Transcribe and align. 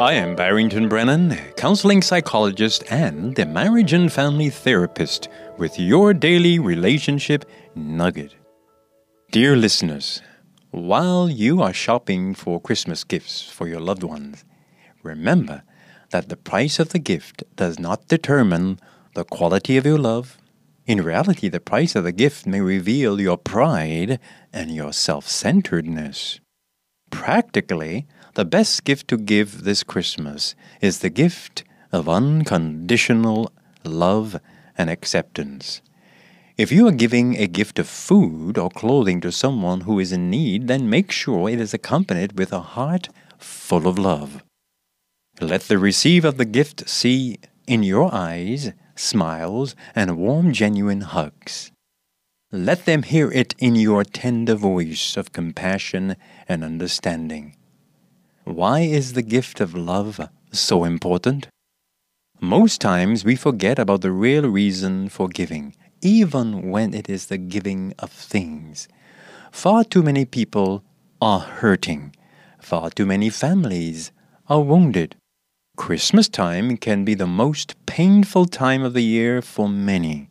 I 0.00 0.14
am 0.14 0.34
Barrington 0.34 0.88
Brennen, 0.88 1.38
counseling 1.56 2.02
psychologist 2.02 2.82
and 2.90 3.36
the 3.36 3.46
marriage 3.46 3.92
and 3.92 4.12
family 4.12 4.50
therapist 4.50 5.28
with 5.56 5.78
your 5.78 6.12
daily 6.12 6.58
relationship 6.58 7.44
nugget. 7.76 8.34
Dear 9.30 9.54
listeners, 9.54 10.20
while 10.72 11.30
you 11.30 11.62
are 11.62 11.72
shopping 11.72 12.34
for 12.34 12.60
Christmas 12.60 13.04
gifts 13.04 13.42
for 13.42 13.68
your 13.68 13.78
loved 13.78 14.02
ones, 14.02 14.44
remember 15.04 15.62
that 16.10 16.28
the 16.28 16.36
price 16.36 16.80
of 16.80 16.88
the 16.88 16.98
gift 16.98 17.44
does 17.54 17.78
not 17.78 18.08
determine 18.08 18.80
the 19.14 19.24
quality 19.24 19.76
of 19.76 19.86
your 19.86 19.98
love. 19.98 20.38
In 20.86 21.02
reality, 21.02 21.48
the 21.48 21.60
price 21.60 21.94
of 21.94 22.02
the 22.02 22.12
gift 22.12 22.46
may 22.46 22.60
reveal 22.60 23.20
your 23.20 23.38
pride 23.38 24.18
and 24.52 24.74
your 24.74 24.92
self 24.92 25.28
centeredness. 25.28 26.40
Practically, 27.14 28.06
the 28.34 28.44
best 28.44 28.84
gift 28.84 29.08
to 29.08 29.16
give 29.16 29.62
this 29.62 29.82
Christmas 29.82 30.54
is 30.80 30.98
the 30.98 31.10
gift 31.10 31.62
of 31.92 32.08
unconditional 32.08 33.52
love 33.84 34.36
and 34.76 34.90
acceptance. 34.90 35.80
If 36.58 36.72
you 36.72 36.86
are 36.88 36.92
giving 36.92 37.36
a 37.36 37.46
gift 37.46 37.78
of 37.78 37.88
food 37.88 38.58
or 38.58 38.68
clothing 38.68 39.20
to 39.22 39.30
someone 39.30 39.82
who 39.82 39.98
is 40.00 40.12
in 40.12 40.28
need, 40.28 40.66
then 40.66 40.90
make 40.90 41.12
sure 41.12 41.48
it 41.48 41.60
is 41.60 41.72
accompanied 41.72 42.36
with 42.38 42.52
a 42.52 42.60
heart 42.60 43.08
full 43.38 43.86
of 43.86 43.98
love. 43.98 44.42
Let 45.40 45.62
the 45.62 45.78
receiver 45.78 46.28
of 46.28 46.36
the 46.36 46.44
gift 46.44 46.88
see 46.88 47.38
in 47.66 47.82
your 47.84 48.12
eyes 48.12 48.72
smiles 48.96 49.74
and 49.94 50.18
warm, 50.18 50.52
genuine 50.52 51.02
hugs. 51.02 51.70
Let 52.54 52.84
them 52.84 53.02
hear 53.02 53.32
it 53.32 53.52
in 53.58 53.74
your 53.74 54.04
tender 54.04 54.54
voice 54.54 55.16
of 55.16 55.32
compassion 55.32 56.14
and 56.48 56.62
understanding. 56.62 57.56
Why 58.44 58.82
is 58.82 59.14
the 59.14 59.22
gift 59.22 59.60
of 59.60 59.74
love 59.74 60.20
so 60.52 60.84
important? 60.84 61.48
Most 62.40 62.80
times 62.80 63.24
we 63.24 63.34
forget 63.34 63.80
about 63.80 64.02
the 64.02 64.12
real 64.12 64.48
reason 64.48 65.08
for 65.08 65.26
giving, 65.26 65.74
even 66.00 66.70
when 66.70 66.94
it 66.94 67.10
is 67.10 67.26
the 67.26 67.38
giving 67.38 67.92
of 67.98 68.12
things. 68.12 68.86
Far 69.50 69.82
too 69.82 70.04
many 70.04 70.24
people 70.24 70.84
are 71.20 71.40
hurting. 71.40 72.14
Far 72.60 72.88
too 72.88 73.04
many 73.04 73.30
families 73.30 74.12
are 74.48 74.60
wounded. 74.60 75.16
Christmas 75.76 76.28
time 76.28 76.76
can 76.76 77.04
be 77.04 77.14
the 77.14 77.26
most 77.26 77.74
painful 77.86 78.46
time 78.46 78.84
of 78.84 78.94
the 78.94 79.02
year 79.02 79.42
for 79.42 79.68
many. 79.68 80.30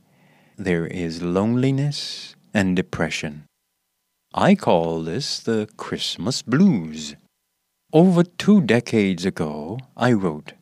There 0.58 0.86
is 0.86 1.24
loneliness 1.24 2.36
and 2.54 2.76
depression. 2.76 3.46
I 4.36 4.54
call 4.54 5.02
this 5.02 5.40
the 5.40 5.68
Christmas 5.78 6.44
blues. 6.44 7.16
Over 7.92 8.24
two 8.24 8.62
decades 8.62 9.26
ago, 9.26 9.80
I 9.98 10.14
wrote, 10.14 10.54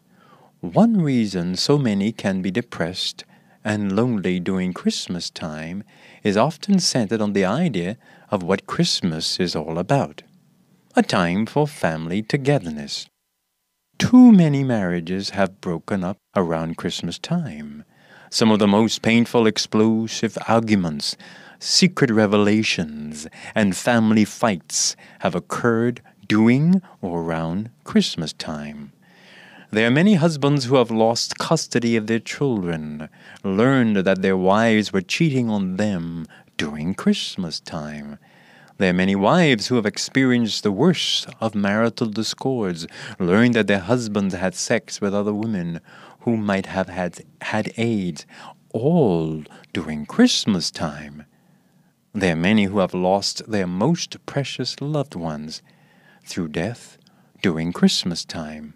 One 0.62 1.02
reason 1.02 1.58
so 1.58 1.78
many 1.78 2.14
can 2.14 2.42
be 2.42 2.52
depressed 2.52 3.26
and 3.66 3.94
lonely 3.94 4.40
during 4.40 4.72
Christmas 4.72 5.30
time 5.30 5.84
is 6.24 6.38
often 6.38 6.80
centered 6.80 7.22
on 7.22 7.34
the 7.34 7.46
idea 7.46 7.98
of 8.30 8.44
what 8.44 8.68
Christmas 8.68 9.40
is 9.40 9.56
all 9.56 9.78
about 9.78 10.24
a 10.94 11.02
time 11.02 11.46
for 11.46 11.66
family 11.66 12.22
togetherness. 12.22 13.08
Too 13.98 14.32
many 14.32 14.62
marriages 14.64 15.30
have 15.30 15.62
broken 15.62 16.04
up 16.04 16.18
around 16.36 16.76
Christmas 16.76 17.18
time. 17.18 17.86
Some 18.34 18.50
of 18.50 18.60
the 18.60 18.68
most 18.68 19.02
painful 19.02 19.46
explosive 19.46 20.38
arguments, 20.48 21.18
secret 21.60 22.10
revelations, 22.10 23.28
and 23.54 23.76
family 23.76 24.24
fights 24.24 24.96
have 25.20 25.36
occurred 25.36 26.02
during 26.30 26.82
or 27.02 27.24
around 27.24 27.72
Christmas 27.84 28.32
time. 28.32 28.94
There 29.70 29.86
are 29.86 29.92
many 29.92 30.14
husbands 30.14 30.64
who 30.64 30.76
have 30.76 30.90
lost 30.90 31.40
custody 31.40 31.98
of 31.98 32.08
their 32.08 32.20
children, 32.20 33.10
learned 33.44 33.98
that 33.98 34.22
their 34.22 34.38
wives 34.38 34.94
were 34.94 35.02
cheating 35.02 35.50
on 35.50 35.76
them 35.76 36.26
during 36.56 36.94
Christmas 36.94 37.60
time. 37.60 38.18
There 38.78 38.92
are 38.92 38.94
many 38.94 39.16
wives 39.16 39.68
who 39.68 39.76
have 39.76 39.86
experienced 39.86 40.64
the 40.64 40.72
worst 40.72 41.28
of 41.42 41.54
marital 41.54 42.08
discords, 42.08 42.88
learned 43.20 43.56
that 43.56 43.68
their 43.68 43.80
husbands 43.80 44.34
had 44.34 44.56
sex 44.56 45.02
with 45.02 45.14
other 45.14 45.34
women 45.34 45.82
who 46.22 46.38
might 46.38 46.68
have 46.68 46.90
had, 46.90 47.24
had 47.42 47.74
AIDS, 47.78 48.26
all 48.74 49.44
during 49.74 50.06
Christmas 50.06 50.72
time. 50.72 51.26
There 52.14 52.34
are 52.34 52.38
many 52.38 52.66
who 52.66 52.80
have 52.80 52.94
lost 52.94 53.50
their 53.50 53.68
most 53.68 54.26
precious 54.26 54.82
loved 54.82 55.16
ones 55.16 55.62
through 56.26 56.50
death 56.50 56.98
during 57.42 57.74
Christmas 57.74 58.26
time. 58.26 58.74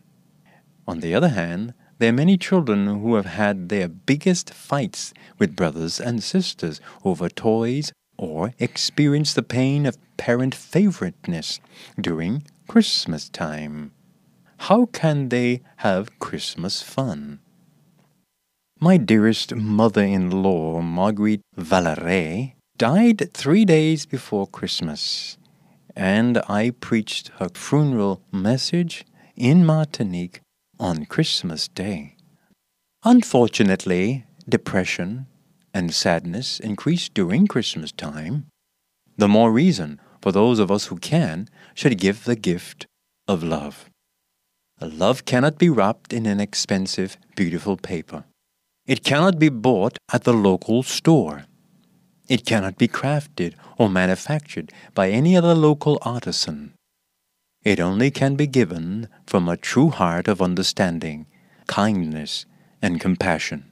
On 0.88 1.00
the 1.00 1.13
other 1.13 1.29
hand, 1.29 1.73
there 1.97 2.09
are 2.09 2.13
many 2.13 2.38
children 2.38 2.88
who 2.88 3.16
have 3.16 3.25
had 3.25 3.69
their 3.69 3.88
biggest 3.88 4.53
fights 4.53 5.13
with 5.39 5.56
brothers 5.56 6.00
and 6.00 6.22
sisters 6.22 6.81
over 7.03 7.29
toys 7.29 7.94
or 8.17 8.53
experienced 8.59 9.35
the 9.35 9.44
pain 9.44 9.85
of 9.85 9.97
parent 10.17 10.56
favoriteness 10.56 11.59
during 12.00 12.44
Christmas 12.67 13.29
time. 13.29 13.91
How 14.58 14.86
can 14.88 15.30
they 15.30 15.62
have 15.78 16.20
Christmas 16.20 16.82
fun? 16.82 17.40
My 18.80 18.98
dearest 18.98 19.56
mother 19.56 20.04
in 20.04 20.30
law, 20.30 20.82
Marguerite 20.82 21.42
Valeret, 21.58 22.54
died 22.78 23.34
three 23.34 23.64
days 23.66 24.06
before 24.06 24.48
Christmas 24.48 25.38
and 25.96 26.42
I 26.50 26.72
preached 26.72 27.30
her 27.40 27.50
funeral 27.54 28.22
message 28.32 29.06
in 29.36 29.66
Martinique 29.66 30.42
on 30.80 31.06
Christmas 31.06 31.68
Day. 31.68 32.16
Unfortunately, 33.04 34.26
depression 34.48 35.28
and 35.74 35.94
sadness 35.94 36.60
increase 36.60 37.08
during 37.08 37.48
Christmas 37.48 37.92
time. 37.92 38.48
The 39.18 39.28
more 39.28 39.52
reason 39.52 40.02
for 40.22 40.32
those 40.32 40.60
of 40.60 40.72
us 40.72 40.88
who 40.88 40.98
can 40.98 41.48
should 41.74 41.98
give 41.98 42.26
the 42.26 42.36
gift 42.36 42.88
of 43.28 43.44
love. 43.44 43.86
Love 44.81 45.24
cannot 45.24 45.58
be 45.58 45.69
wrapped 45.69 46.12
in 46.12 46.25
an 46.25 46.41
expensive, 46.41 47.18
beautiful 47.36 47.78
paper. 47.78 48.25
It 48.86 49.03
cannot 49.03 49.40
be 49.40 49.50
bought 49.50 49.97
at 50.12 50.25
the 50.25 50.34
local 50.34 50.84
store. 50.84 51.46
It 52.28 52.46
cannot 52.46 52.78
be 52.78 52.88
crafted 52.88 53.53
or 53.78 53.90
manufactured 53.90 54.74
by 54.94 55.09
any 55.09 55.38
other 55.38 55.53
local 55.53 55.97
artisan. 56.02 56.74
It 57.63 57.80
only 57.80 58.12
can 58.12 58.36
be 58.36 58.47
given 58.47 59.08
from 59.25 59.47
a 59.47 59.58
true 59.58 59.90
heart 59.90 60.28
of 60.28 60.41
understanding, 60.41 61.25
kindness, 61.68 62.46
and 62.81 63.00
compassion. 63.00 63.72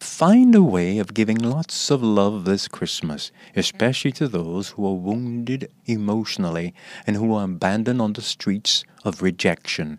Find 0.00 0.54
a 0.54 0.62
way 0.62 0.98
of 0.98 1.14
giving 1.14 1.38
lots 1.38 1.90
of 1.90 2.02
love 2.02 2.44
this 2.44 2.68
Christmas, 2.68 3.32
especially 3.56 4.12
to 4.12 4.28
those 4.28 4.70
who 4.70 4.86
are 4.86 4.94
wounded 4.94 5.70
emotionally 5.86 6.74
and 7.06 7.16
who 7.16 7.34
are 7.34 7.44
abandoned 7.44 8.00
on 8.00 8.12
the 8.12 8.22
streets 8.22 8.84
of 9.04 9.22
rejection, 9.22 9.98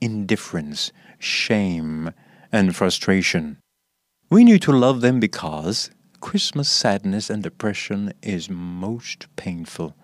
indifference, 0.00 0.92
shame, 1.18 2.12
and 2.52 2.74
frustration. 2.74 3.58
We 4.30 4.44
need 4.44 4.62
to 4.62 4.72
love 4.72 5.00
them 5.00 5.20
because 5.20 5.90
Christmas 6.20 6.68
sadness 6.68 7.30
and 7.30 7.42
depression 7.42 8.12
is 8.22 8.50
most 8.50 9.26
painful. 9.36 9.96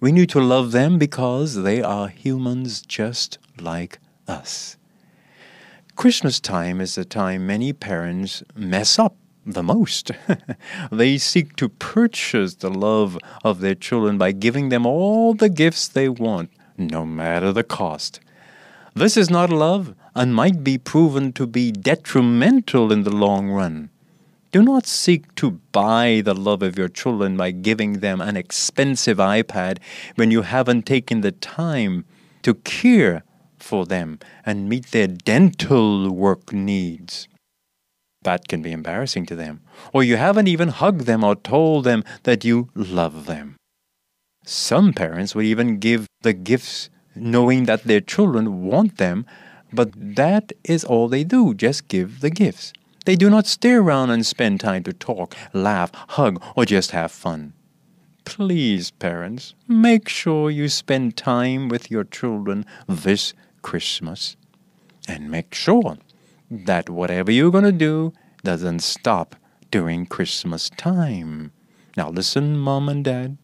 We 0.00 0.12
need 0.12 0.28
to 0.30 0.40
love 0.40 0.72
them 0.72 0.98
because 0.98 1.62
they 1.62 1.82
are 1.82 2.08
humans 2.08 2.82
just 2.82 3.38
like 3.58 3.98
us. 4.28 4.76
Christmas 5.96 6.40
time 6.40 6.80
is 6.80 6.94
the 6.94 7.04
time 7.04 7.46
many 7.46 7.72
parents 7.72 8.42
mess 8.54 8.98
up 8.98 9.16
the 9.46 9.62
most. 9.62 10.10
they 10.92 11.16
seek 11.16 11.56
to 11.56 11.68
purchase 11.68 12.56
the 12.56 12.70
love 12.70 13.16
of 13.44 13.60
their 13.60 13.74
children 13.74 14.18
by 14.18 14.32
giving 14.32 14.68
them 14.68 14.84
all 14.84 15.32
the 15.32 15.48
gifts 15.48 15.88
they 15.88 16.08
want, 16.08 16.50
no 16.76 17.06
matter 17.06 17.52
the 17.52 17.64
cost. 17.64 18.20
This 18.96 19.18
is 19.18 19.28
not 19.28 19.50
love 19.50 19.94
and 20.14 20.34
might 20.34 20.64
be 20.64 20.78
proven 20.78 21.30
to 21.34 21.46
be 21.46 21.70
detrimental 21.70 22.90
in 22.90 23.02
the 23.02 23.14
long 23.14 23.50
run. 23.50 23.90
Do 24.52 24.62
not 24.62 24.86
seek 24.86 25.34
to 25.34 25.60
buy 25.70 26.22
the 26.24 26.32
love 26.32 26.62
of 26.62 26.78
your 26.78 26.88
children 26.88 27.36
by 27.36 27.50
giving 27.50 28.00
them 28.00 28.22
an 28.22 28.38
expensive 28.38 29.18
iPad 29.18 29.80
when 30.14 30.30
you 30.30 30.40
haven't 30.40 30.86
taken 30.86 31.20
the 31.20 31.32
time 31.32 32.06
to 32.40 32.54
care 32.54 33.22
for 33.58 33.84
them 33.84 34.18
and 34.46 34.66
meet 34.66 34.86
their 34.92 35.08
dental 35.08 36.10
work 36.10 36.54
needs. 36.54 37.28
That 38.22 38.48
can 38.48 38.62
be 38.62 38.72
embarrassing 38.72 39.26
to 39.26 39.36
them. 39.36 39.60
Or 39.92 40.04
you 40.04 40.16
haven't 40.16 40.48
even 40.48 40.68
hugged 40.68 41.02
them 41.02 41.22
or 41.22 41.36
told 41.36 41.84
them 41.84 42.02
that 42.22 42.46
you 42.46 42.70
love 42.74 43.26
them. 43.26 43.56
Some 44.46 44.94
parents 44.94 45.34
would 45.34 45.44
even 45.44 45.80
give 45.80 46.06
the 46.22 46.32
gifts 46.32 46.88
knowing 47.16 47.64
that 47.64 47.84
their 47.84 48.00
children 48.00 48.62
want 48.62 48.98
them, 48.98 49.26
but 49.72 49.90
that 49.94 50.52
is 50.64 50.84
all 50.84 51.08
they 51.08 51.24
do 51.24 51.54
just 51.54 51.88
give 51.88 52.20
the 52.20 52.30
gifts. 52.30 52.72
They 53.04 53.16
do 53.16 53.30
not 53.30 53.46
stay 53.46 53.72
around 53.72 54.10
and 54.10 54.26
spend 54.26 54.60
time 54.60 54.82
to 54.84 54.92
talk, 54.92 55.34
laugh, 55.52 55.92
hug, 55.94 56.42
or 56.56 56.64
just 56.64 56.90
have 56.90 57.12
fun. 57.12 57.52
Please, 58.24 58.90
parents, 58.90 59.54
make 59.68 60.08
sure 60.08 60.50
you 60.50 60.68
spend 60.68 61.16
time 61.16 61.68
with 61.68 61.90
your 61.90 62.02
children 62.02 62.66
this 62.88 63.32
Christmas. 63.62 64.36
And 65.06 65.30
make 65.30 65.54
sure 65.54 65.98
that 66.50 66.90
whatever 66.90 67.30
you're 67.30 67.52
going 67.52 67.64
to 67.64 67.70
do 67.70 68.12
doesn't 68.42 68.80
stop 68.80 69.36
during 69.70 70.06
Christmas 70.06 70.68
time. 70.70 71.52
Now, 71.96 72.10
listen, 72.10 72.58
mom 72.58 72.88
and 72.88 73.04
dad. 73.04 73.38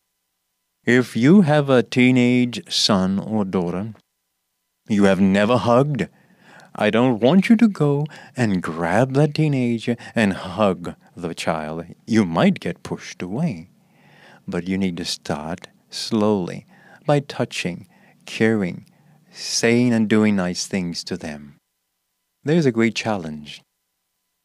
If 0.84 1.17
you 1.17 1.43
have 1.43 1.70
a 1.70 1.84
teenage 1.84 2.61
son 2.69 3.20
or 3.20 3.44
daughter 3.44 3.94
you 4.88 5.05
have 5.05 5.20
never 5.20 5.56
hugged, 5.56 6.08
I 6.75 6.90
don't 6.90 7.20
want 7.20 7.49
you 7.49 7.55
to 7.55 7.69
go 7.69 8.05
and 8.37 8.61
grab 8.61 9.14
that 9.14 9.37
teenager 9.37 9.94
and 10.17 10.32
hug 10.32 10.96
the 11.17 11.34
child. 11.34 11.84
You 12.05 12.25
might 12.25 12.58
get 12.58 12.82
pushed 12.82 13.23
away. 13.23 13.70
But 14.49 14.67
you 14.67 14.76
need 14.76 14.96
to 14.96 15.05
start 15.05 15.69
slowly 15.88 16.67
by 17.06 17.20
touching, 17.20 17.87
caring, 18.26 18.87
saying 19.31 19.93
and 19.93 20.08
doing 20.08 20.34
nice 20.34 20.67
things 20.67 21.05
to 21.05 21.17
them. 21.17 21.58
There's 22.43 22.67
a 22.67 22.73
great 22.73 22.96
challenge. 22.96 23.62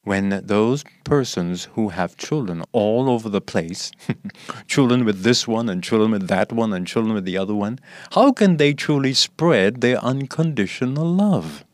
When 0.07 0.29
those 0.45 0.85
persons 1.03 1.65
who 1.73 1.89
have 1.89 2.15
children 2.15 2.63
all 2.71 3.09
over 3.09 3.27
the 3.27 3.41
place, 3.41 3.91
children 4.65 5.03
with 5.03 5.23
this 5.23 5.45
one 5.49 5.67
and 5.67 5.83
children 5.83 6.11
with 6.11 6.29
that 6.29 6.53
one 6.53 6.71
and 6.71 6.87
children 6.87 7.13
with 7.13 7.25
the 7.25 7.37
other 7.37 7.53
one, 7.53 7.77
how 8.13 8.31
can 8.31 8.55
they 8.55 8.73
truly 8.73 9.13
spread 9.13 9.81
their 9.81 9.97
unconditional 9.97 11.05
love? 11.05 11.65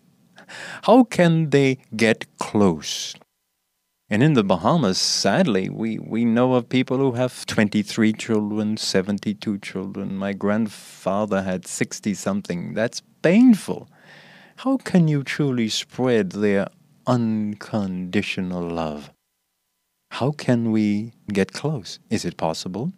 How 0.86 1.04
can 1.04 1.52
they 1.52 1.78
get 1.96 2.26
close? 2.40 3.14
And 4.10 4.24
in 4.24 4.34
the 4.34 4.44
Bahamas, 4.44 4.98
sadly, 4.98 5.70
we, 5.70 6.00
we 6.00 6.26
know 6.26 6.56
of 6.56 6.68
people 6.68 6.98
who 6.98 7.12
have 7.12 7.46
23 7.46 8.14
children, 8.14 8.78
72 8.78 9.60
children. 9.60 10.16
My 10.16 10.34
grandfather 10.34 11.44
had 11.44 11.68
60 11.68 12.16
something. 12.16 12.74
That's 12.74 13.04
painful. 13.22 13.88
How 14.56 14.78
can 14.78 15.08
you 15.08 15.22
truly 15.22 15.70
spread 15.70 16.32
their 16.32 16.70
unconditional 17.08 18.62
love? 18.62 19.12
How 20.12 20.32
can 20.32 20.72
we 20.72 21.14
get 21.32 21.54
close? 21.54 22.00
Is 22.10 22.26
it 22.26 22.38
possible? 22.38 22.94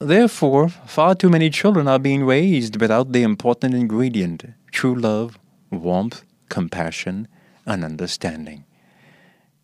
Therefore, 0.00 0.68
far 0.68 1.14
too 1.14 1.30
many 1.30 1.48
children 1.50 1.86
are 1.86 2.00
being 2.00 2.24
raised 2.24 2.80
without 2.80 3.12
the 3.12 3.22
important 3.22 3.74
ingredient 3.74 4.44
true 4.72 4.94
love, 4.94 5.38
warmth, 5.70 6.24
compassion, 6.48 7.28
and 7.64 7.84
understanding. 7.84 8.64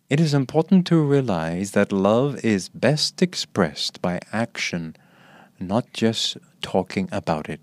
It 0.09 0.19
is 0.19 0.33
important 0.33 0.87
to 0.87 1.03
realize 1.03 1.71
that 1.71 1.91
love 1.91 2.43
is 2.43 2.69
best 2.69 3.21
expressed 3.21 4.01
by 4.01 4.19
action, 4.31 4.95
not 5.59 5.91
just 5.93 6.37
talking 6.61 7.09
about 7.11 7.49
it. 7.49 7.59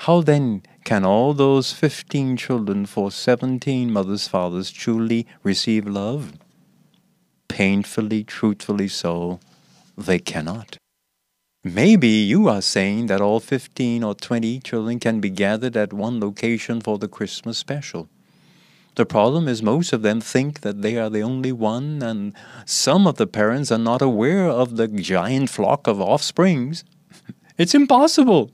How 0.00 0.20
then 0.20 0.62
can 0.84 1.04
all 1.04 1.34
those 1.34 1.72
15 1.72 2.36
children 2.36 2.86
for 2.86 3.10
17 3.10 3.92
mothers' 3.92 4.28
fathers 4.28 4.70
truly 4.70 5.26
receive 5.42 5.86
love? 5.86 6.34
Painfully, 7.48 8.22
truthfully 8.22 8.88
so, 8.88 9.40
they 9.96 10.18
cannot. 10.18 10.78
Maybe 11.64 12.08
you 12.08 12.48
are 12.48 12.62
saying 12.62 13.06
that 13.06 13.20
all 13.20 13.40
15 13.40 14.04
or 14.04 14.14
20 14.14 14.60
children 14.60 15.00
can 15.00 15.20
be 15.20 15.30
gathered 15.30 15.76
at 15.76 15.92
one 15.92 16.20
location 16.20 16.80
for 16.80 16.98
the 16.98 17.08
Christmas 17.08 17.58
special. 17.58 18.08
The 18.94 19.04
problem 19.04 19.48
is 19.48 19.62
most 19.62 19.92
of 19.92 20.02
them 20.02 20.20
think 20.20 20.60
that 20.60 20.82
they 20.82 20.96
are 20.96 21.10
the 21.10 21.22
only 21.22 21.52
one, 21.52 22.02
and 22.02 22.32
some 22.64 23.06
of 23.06 23.16
the 23.16 23.26
parents 23.26 23.72
are 23.72 23.78
not 23.78 24.00
aware 24.00 24.48
of 24.48 24.76
the 24.76 24.86
giant 24.88 25.50
flock 25.50 25.86
of 25.88 26.00
offsprings. 26.00 26.84
it's 27.58 27.74
impossible. 27.74 28.52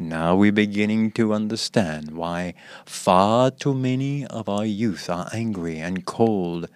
Now 0.00 0.36
we're 0.36 0.52
beginning 0.52 1.10
to 1.12 1.34
understand 1.34 2.12
why 2.12 2.54
far 2.86 3.50
too 3.50 3.74
many 3.74 4.24
of 4.26 4.48
our 4.48 4.64
youth 4.64 5.10
are 5.10 5.28
angry 5.32 5.78
and 5.78 6.06
cold 6.06 6.68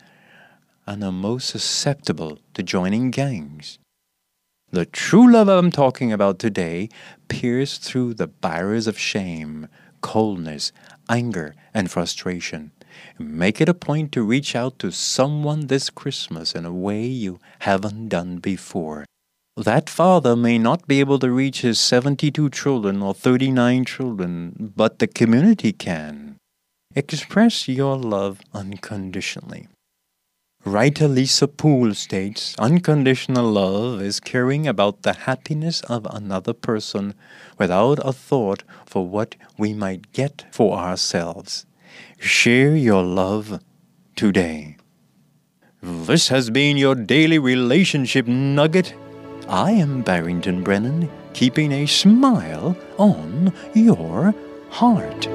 and 0.89 1.05
are 1.05 1.13
most 1.13 1.49
susceptible 1.49 2.41
to 2.55 2.65
joining 2.65 3.13
gangs. 3.13 3.79
The 4.73 4.87
true 4.87 5.31
love 5.31 5.47
I'm 5.47 5.71
talking 5.71 6.13
about 6.13 6.41
today 6.41 6.89
pierced 7.29 7.85
through 7.85 8.15
the 8.15 8.27
barriers 8.27 8.89
of 8.89 8.99
shame, 8.99 9.69
coldness, 10.01 10.73
anger, 11.09 11.55
and 11.73 11.89
frustration. 11.89 12.73
Make 13.21 13.61
it 13.61 13.69
a 13.69 13.75
point 13.75 14.11
to 14.13 14.25
reach 14.25 14.57
out 14.57 14.81
to 14.81 14.91
someone 14.91 15.69
this 15.69 15.91
Christmas 15.91 16.57
in 16.57 16.65
a 16.65 16.73
way 16.73 17.07
you 17.07 17.39
haven't 17.61 18.09
done 18.09 18.39
before. 18.39 19.05
That 19.57 19.91
father 19.91 20.35
may 20.35 20.57
not 20.59 20.89
be 20.89 21.01
able 21.01 21.19
to 21.19 21.31
reach 21.31 21.61
his 21.61 21.79
72 21.79 22.49
children 22.51 23.03
or 23.03 23.13
39 23.13 23.85
children, 23.85 24.73
but 24.75 24.99
the 24.99 25.07
community 25.07 25.73
can. 25.73 26.39
Express 26.95 27.69
your 27.69 27.97
love 27.97 28.41
unconditionally. 28.55 29.69
Writer 30.65 31.07
Lisa 31.07 31.49
Poole 31.49 31.93
states 31.93 32.55
Unconditional 32.59 33.45
love 33.45 34.01
is 34.01 34.21
caring 34.21 34.67
about 34.67 35.03
the 35.03 35.13
happiness 35.13 35.83
of 35.83 36.07
another 36.07 36.55
person 36.55 37.15
without 37.59 37.99
a 38.03 38.13
thought 38.13 38.63
for 38.87 39.07
what 39.07 39.35
we 39.59 39.75
might 39.75 40.13
get 40.13 40.47
for 40.51 40.79
ourselves. 40.79 41.67
Share 42.19 42.75
your 42.75 43.03
love 43.03 43.61
today. 44.17 44.77
This 45.83 46.29
has 46.29 46.49
been 46.49 46.77
your 46.79 46.95
daily 46.95 47.39
relationship 47.39 48.27
nugget. 48.27 48.95
I 49.53 49.73
am 49.73 50.01
Barrington 50.01 50.65
Brennen, 50.65 51.11
keeping 51.35 51.73
a 51.73 51.85
smile 51.85 52.75
on 52.97 53.53
your 53.75 54.35
heart. 54.71 55.29